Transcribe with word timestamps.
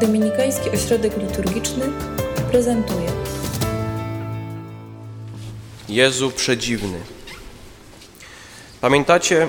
Dominikański 0.00 0.70
Ośrodek 0.70 1.12
Liturgiczny 1.16 1.92
prezentuje 2.50 3.08
Jezu 5.88 6.30
przedziwny. 6.30 6.98
Pamiętacie 8.80 9.48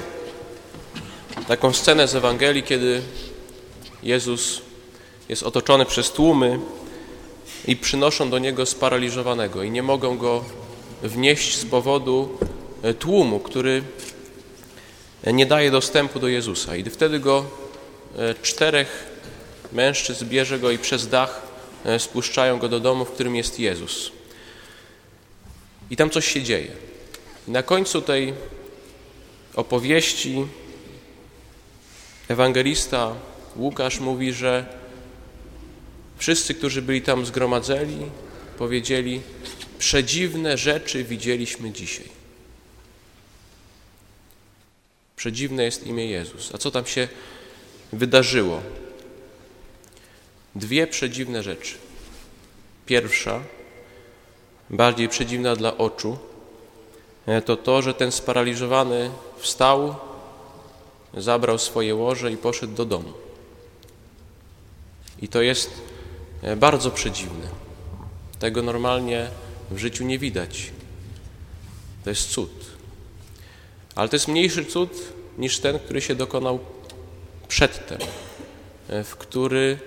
taką 1.48 1.73
scenę 1.73 2.07
z 2.07 2.16
Ewangelii, 2.16 2.64
kiedy 2.64 3.02
Jezus 4.04 4.62
jest 5.30 5.43
otoczony 5.43 5.86
przez 5.86 6.12
tłumy 6.12 6.59
i 7.68 7.75
przynoszą 7.75 8.29
do 8.29 8.39
Niego 8.39 8.66
sparaliżowanego 8.66 9.63
i 9.63 9.71
nie 9.71 9.84
mogą 9.84 10.18
Go 10.18 10.45
wnieść 11.04 11.57
z 11.57 11.66
powodu 11.66 12.38
e, 12.84 12.93
tłumu, 12.93 13.39
który 13.39 13.84
nie 15.34 15.45
daje 15.45 15.71
dostępu 15.71 16.20
do 16.20 16.27
Jezusa. 16.27 16.75
I 16.75 16.84
wtedy 16.89 17.20
Go 17.20 17.45
e, 18.18 18.36
czterech 18.41 19.09
mężczyzn 19.71 20.25
bierze 20.25 20.59
Go 20.59 20.71
i 20.71 20.78
przez 20.78 21.07
dach 21.07 21.41
e, 21.86 22.00
spuszczają 22.00 22.60
Go 22.60 22.69
do 22.69 22.79
domu, 22.79 23.05
w 23.05 23.11
którym 23.11 23.36
jest 23.36 23.60
Jezus. 23.60 24.11
I 25.89 25.96
tam 25.96 26.10
coś 26.10 26.27
się 26.27 26.43
dzieje. 26.43 26.71
Na 27.47 27.64
końcu 27.64 28.01
tej 28.01 28.33
opowieści 29.55 30.46
ewangelista 32.27 33.16
Łukasz 33.55 34.00
mówi, 34.00 34.33
że 34.33 34.66
wszyscy, 36.17 36.53
którzy 36.53 36.81
byli 36.81 37.02
tam 37.02 37.25
zgromadzeni, 37.25 38.05
powiedzieli: 38.58 39.22
Przedziwne 39.80 40.58
rzeczy 40.58 41.03
widzieliśmy 41.03 41.72
dzisiaj. 41.72 42.09
Przedziwne 45.16 45.63
jest 45.63 45.88
imię 45.88 46.05
Jezus. 46.05 46.55
A 46.55 46.58
co 46.58 46.72
tam 46.72 46.86
się 46.86 47.08
wydarzyło? 47.94 48.61
Dwie 50.56 50.88
przedziwne 50.88 51.44
rzeczy. 51.44 51.76
Pierwsza, 52.86 53.39
bardziej 54.69 55.09
przedziwna 55.09 55.56
dla 55.56 55.78
oczu, 55.78 56.17
e, 57.25 57.41
to 57.41 57.58
to, 57.58 57.81
że 57.81 57.94
ten 57.94 58.11
sparaliżowany 58.11 59.11
wstał, 59.38 59.95
zabrał 61.14 61.58
swoje 61.58 61.95
łoże 61.95 62.31
i 62.31 62.38
poszedł 62.38 62.73
do 62.73 62.86
domu. 62.86 63.14
I 65.22 65.28
to 65.28 65.41
jest 65.41 65.72
e, 66.41 66.56
bardzo 66.56 66.91
przedziwne. 66.91 67.47
Tego 68.39 68.61
normalnie 68.61 69.28
w 69.72 69.78
życiu 69.78 70.03
nie 70.03 70.19
widać. 70.19 70.72
To 72.03 72.09
jest 72.09 72.30
cud. 72.30 72.52
Ale 73.95 74.09
to 74.09 74.16
jest 74.16 74.28
mniejszy 74.28 74.66
cud 74.66 74.91
niż 75.38 75.59
ten, 75.59 75.80
który 75.80 76.02
się 76.02 76.16
dokonał 76.16 76.59
przedtem, 77.47 77.97
e, 78.89 79.03
w 79.03 79.16
który 79.16 79.80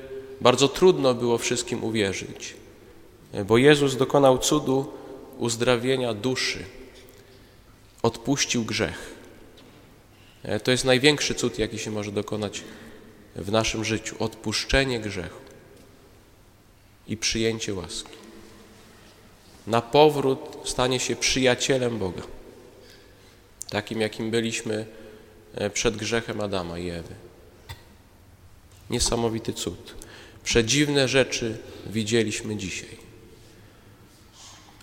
bardzo 0.43 0.69
trudno 0.69 1.15
było 1.15 1.39
wszystkim 1.39 1.85
uwierzyć 1.85 2.55
bo 3.47 3.59
Jezus 3.59 3.97
dokonał 3.97 4.39
cudu 4.39 4.93
uzdrawienia 5.39 6.15
duszy, 6.15 6.65
odpuścił 8.03 8.65
grzech. 8.65 9.15
To 10.65 10.71
jest 10.71 10.85
największy 10.85 11.35
cud, 11.35 11.59
jaki 11.59 11.79
się 11.79 11.91
może 11.91 12.13
dokonać 12.13 12.65
w 13.37 13.53
naszym 13.53 13.85
życiu 13.85 14.17
odpuszczenie 14.19 15.01
grzechu 15.01 15.41
i 17.09 17.17
przyjęcie 17.17 17.75
łaski. 17.75 18.17
Na 19.67 19.81
powrót 19.81 20.59
stanie 20.65 21.01
się 21.01 21.17
przyjacielem 21.17 21.99
Boga, 21.99 22.23
takim 23.71 24.01
jakim 24.01 24.31
byliśmy 24.31 24.87
e, 25.55 25.71
przed 25.71 25.97
grzechem 25.97 26.41
Adama 26.41 26.79
i 26.79 26.91
Ewy. 26.91 27.15
Niesamowity 28.91 29.53
cud. 29.53 30.02
Przedziwne 30.45 31.09
rzeczy 31.09 31.59
widzieliśmy 31.87 32.57
dzisiaj. 32.57 32.97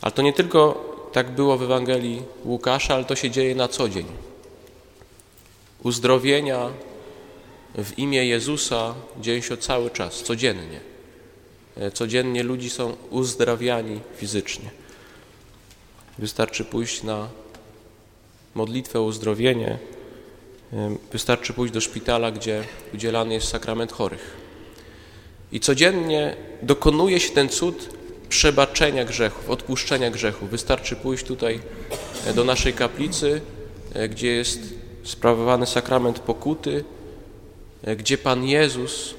Ale 0.01 0.11
to 0.11 0.21
nie 0.21 0.33
tylko 0.33 0.89
tak 1.11 1.31
było 1.31 1.57
w 1.57 1.63
Ewangelii 1.63 2.21
Łukasza, 2.45 2.95
ale 2.95 3.05
to 3.05 3.15
się 3.15 3.31
dzieje 3.31 3.55
na 3.55 3.67
co 3.67 3.89
dzień. 3.89 4.05
Uzdrowienia 5.83 6.69
w 7.75 7.99
imię 7.99 8.25
Jezusa 8.25 8.95
dzieją 9.21 9.41
się 9.41 9.57
cały 9.57 9.89
czas, 9.89 10.23
codziennie. 10.23 10.79
E, 11.77 11.91
codziennie 11.91 12.43
ludzi 12.43 12.69
są 12.69 12.95
uzdrawiani 13.09 13.99
fizycznie. 14.15 14.69
Wystarczy 16.17 16.65
pójść 16.65 17.03
na 17.03 17.29
modlitwę 18.55 18.99
o 18.99 19.03
uzdrowienie, 19.03 19.79
e, 20.73 20.95
wystarczy 21.11 21.53
pójść 21.53 21.73
do 21.73 21.81
szpitala, 21.81 22.31
gdzie 22.31 22.63
udzielany 22.93 23.33
jest 23.33 23.47
sakrament 23.47 23.91
chorych. 23.91 24.38
I 25.51 25.59
codziennie 25.59 26.35
dokonuje 26.61 27.19
się 27.19 27.29
ten 27.29 27.49
cud 27.49 27.89
przebaczenia 28.29 29.05
grzechów, 29.05 29.49
odpuszczenia 29.49 30.11
grzechów. 30.11 30.49
Wystarczy 30.49 30.95
pójść 30.95 31.23
tutaj 31.25 31.59
e, 32.25 32.33
do 32.33 32.43
naszej 32.43 32.73
kaplicy, 32.73 33.41
e, 33.93 34.09
gdzie 34.09 34.27
jest 34.27 34.59
sprawowany 35.03 35.65
sakrament 35.65 36.19
pokuty, 36.19 36.83
e, 37.83 37.95
gdzie 37.95 38.17
Pan 38.17 38.43
Jezus, 38.43 39.13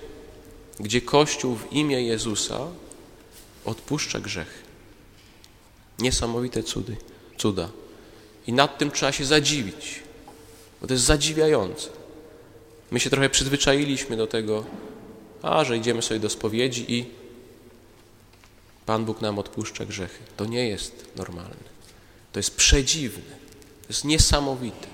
gdzie 0.80 1.00
Kościół 1.00 1.56
w 1.56 1.72
imię 1.72 2.02
Jezusa 2.02 2.60
odpuszcza 3.64 4.20
grzechy. 4.20 4.58
Niesamowite 5.98 6.62
cudy, 6.62 6.96
cuda. 7.38 7.68
I 8.46 8.52
nad 8.52 8.78
tym 8.78 8.90
trzeba 8.90 9.12
się 9.12 9.24
zadziwić, 9.24 10.02
bo 10.80 10.86
to 10.86 10.94
jest 10.94 11.04
zadziwiające. 11.04 11.88
My 12.90 13.00
się 13.00 13.10
trochę 13.10 13.30
przyzwyczailiśmy 13.30 14.16
do 14.16 14.26
tego, 14.26 14.64
a 15.42 15.64
że 15.64 15.76
idziemy 15.76 16.02
sobie 16.02 16.20
do 16.20 16.30
spowiedzi 16.30 16.94
i 16.94 17.04
Pan 18.86 19.04
Bóg 19.04 19.20
nam 19.20 19.38
odpuszcza 19.38 19.84
grzechy. 19.84 20.18
To 20.36 20.46
nie 20.46 20.68
jest 20.68 21.06
normalne. 21.16 21.70
To 22.32 22.38
jest 22.38 22.56
przedziwne. 22.56 23.32
To 23.82 23.88
jest 23.88 24.04
niesamowite. 24.04 24.86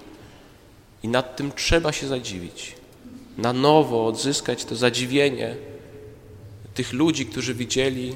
I 1.03 1.09
nad 1.09 1.37
tym 1.37 1.53
trzeba 1.53 1.93
się 1.93 2.07
zadziwić. 2.09 2.75
Na 3.39 3.53
nowo 3.53 4.07
odzyskać 4.07 4.65
to 4.65 4.77
zadziwienie 4.77 5.57
tych 6.75 6.93
ludzi, 6.93 7.27
którzy 7.27 7.55
widzieli 7.55 8.15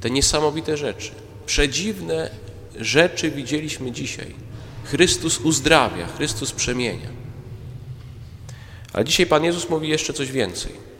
te 0.00 0.10
niesamowite 0.10 0.76
rzeczy. 0.76 1.10
Przedziwne 1.46 2.30
rzeczy 2.76 3.30
widzieliśmy 3.30 3.92
dzisiaj. 3.92 4.34
Chrystus 4.84 5.38
uzdrawia, 5.38 6.06
Chrystus 6.06 6.52
przemienia. 6.52 7.08
Ale 8.92 9.04
dzisiaj 9.04 9.26
Pan 9.26 9.44
Jezus 9.44 9.68
mówi 9.68 9.88
jeszcze 9.88 10.12
coś 10.12 10.32
więcej. 10.32 10.91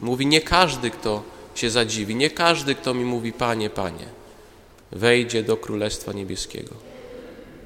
Mówi, 0.00 0.26
nie 0.26 0.40
każdy, 0.40 0.90
kto 0.90 1.22
się 1.54 1.70
zadziwi. 1.70 2.14
Nie 2.14 2.30
każdy, 2.30 2.74
kto 2.74 2.94
mi 2.94 3.04
mówi 3.04 3.32
Panie, 3.32 3.70
Panie, 3.70 4.06
wejdzie 4.92 5.42
do 5.42 5.56
Królestwa 5.56 6.12
Niebieskiego. 6.12 6.74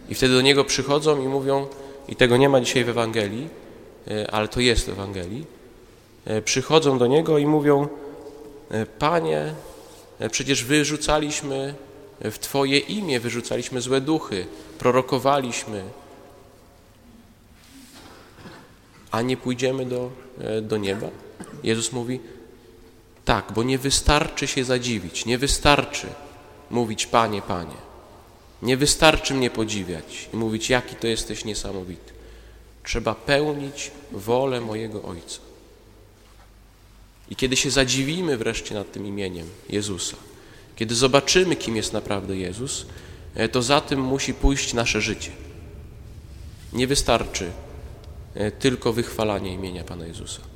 I 0.09 0.15
wtedy 0.15 0.35
do 0.35 0.41
Niego 0.41 0.65
przychodzą 0.65 1.23
i 1.23 1.29
mówią, 1.29 1.67
i 2.09 2.17
tego 2.17 2.37
nie 2.37 2.49
ma 2.49 2.61
dzisiaj 2.61 2.85
w 2.85 2.89
Ewangelii, 2.89 3.49
e, 4.09 4.31
ale 4.31 4.49
to 4.49 4.61
jest 4.61 4.87
w 4.87 4.89
Ewangelii, 4.89 5.47
e, 6.25 6.43
przychodzą 6.43 6.99
do 6.99 7.07
Niego 7.07 7.39
i 7.39 7.47
mówią, 7.47 7.89
e, 8.71 8.87
Panie, 8.87 9.55
przecież 10.31 10.65
wyrzucaliśmy 10.65 11.75
w 12.21 12.39
Twoje 12.39 12.79
imię, 12.79 13.21
wyrzucaliśmy 13.21 13.81
złe 13.81 14.01
duchy, 14.01 14.47
prorokowaliśmy, 14.79 15.83
a 19.11 19.23
nie 19.23 19.37
pójdziemy 19.37 19.87
do, 19.87 20.11
do 20.63 20.77
nieba? 20.77 21.09
Jezus 21.65 21.93
mówi, 21.93 22.21
tak, 23.25 23.53
bo 23.53 23.63
nie 23.63 23.79
wystarczy 23.79 24.47
się 24.47 24.65
zadziwić, 24.65 25.27
nie 25.27 25.39
wystarczy 25.39 26.07
mówić 26.71 27.07
Panie, 27.07 27.43
Panie. 27.43 27.85
Nie 28.63 28.77
wystarczy 28.77 29.35
mnie 29.35 29.51
podziwiać 29.51 30.29
i 30.33 30.37
mówić, 30.37 30.71
jaki 30.71 30.97
to 30.97 31.07
jesteś 31.07 31.45
niesamowity. 31.45 32.13
Trzeba 32.85 33.15
pełnić 33.15 33.91
wolę 34.13 34.61
mojego 34.61 35.03
Ojca. 35.03 35.41
I 37.31 37.37
kiedy 37.37 37.57
się 37.57 37.71
zadziwimy 37.71 38.37
wreszcie 38.37 38.75
nad 38.75 38.93
tym 38.93 39.07
imieniem 39.07 39.47
Jezusa, 39.69 40.17
kiedy 40.77 40.95
zobaczymy, 40.95 41.57
kim 41.57 41.77
jest 41.77 41.93
naprawdę 41.93 42.37
Jezus, 42.37 42.87
e, 43.35 43.49
to 43.49 43.63
za 43.63 43.81
tym 43.81 44.01
musi 44.01 44.35
pójść 44.35 44.75
nasze 44.75 45.01
życie. 45.01 45.31
Nie 46.73 46.87
wystarczy 46.87 47.51
e, 48.35 48.51
tylko 48.51 48.93
wychwalanie 48.93 49.53
imienia 49.53 49.85
Pana 49.85 50.07
Jezusa. 50.07 50.54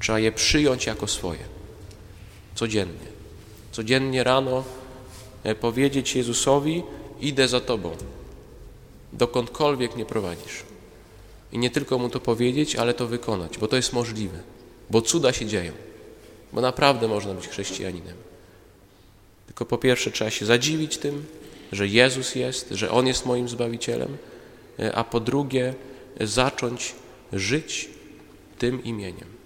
Trzeba 0.00 0.18
je 0.18 0.32
przyjąć 0.32 0.86
jako 0.86 1.06
swoje 1.06 1.60
codziennie. 2.54 3.10
Codziennie 3.72 4.24
rano 4.24 4.64
e, 5.44 5.54
powiedzieć 5.54 6.16
Jezusowi: 6.16 6.82
Idę 7.20 7.48
za 7.48 7.60
Tobą, 7.60 7.96
dokądkolwiek 9.12 9.94
mnie 9.94 10.04
prowadzisz. 10.04 10.62
I 11.52 11.58
nie 11.58 11.70
tylko 11.70 11.98
mu 11.98 12.08
to 12.08 12.20
powiedzieć, 12.20 12.76
ale 12.76 12.94
to 12.94 13.06
wykonać, 13.06 13.58
bo 13.58 13.68
to 13.68 13.76
jest 13.76 13.92
możliwe, 13.92 14.38
bo 14.90 15.02
cuda 15.02 15.32
się 15.32 15.46
dzieją, 15.46 15.72
bo 16.52 16.60
naprawdę 16.60 17.08
można 17.08 17.34
być 17.34 17.48
chrześcijaninem. 17.48 18.16
Tylko 19.46 19.64
po 19.64 19.78
pierwsze 19.78 20.10
trzeba 20.10 20.30
się 20.30 20.46
zadziwić 20.46 20.98
tym, 20.98 21.26
że 21.72 21.86
Jezus 21.86 22.34
jest, 22.34 22.70
że 22.70 22.90
On 22.90 23.06
jest 23.06 23.26
moim 23.26 23.48
Zbawicielem, 23.48 24.16
e, 24.78 24.94
a 24.94 25.04
po 25.04 25.20
drugie 25.20 25.74
zacząć 26.20 26.94
żyć 27.32 27.88
tym 28.58 28.84
imieniem. 28.84 29.39